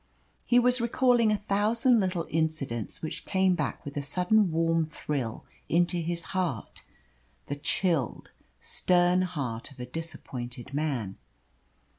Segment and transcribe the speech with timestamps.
[0.45, 5.45] He was recalling a thousand little incidents which came back with a sudden warm thrill
[5.69, 6.81] into his heart,
[7.45, 11.17] the chilled, stern heart of a disappointed man.